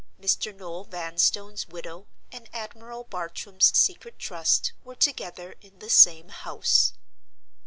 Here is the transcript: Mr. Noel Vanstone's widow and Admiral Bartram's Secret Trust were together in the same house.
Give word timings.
Mr. 0.19 0.51
Noel 0.51 0.85
Vanstone's 0.85 1.67
widow 1.67 2.07
and 2.31 2.49
Admiral 2.53 3.03
Bartram's 3.03 3.71
Secret 3.77 4.17
Trust 4.17 4.73
were 4.83 4.95
together 4.95 5.53
in 5.61 5.77
the 5.77 5.91
same 5.91 6.29
house. 6.29 6.93